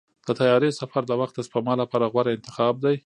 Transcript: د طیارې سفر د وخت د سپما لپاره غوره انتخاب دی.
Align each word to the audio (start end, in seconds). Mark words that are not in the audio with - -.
د 0.27 0.29
طیارې 0.39 0.69
سفر 0.79 1.01
د 1.07 1.11
وخت 1.21 1.33
د 1.35 1.39
سپما 1.47 1.73
لپاره 1.81 2.09
غوره 2.13 2.31
انتخاب 2.33 2.75
دی. 2.83 2.95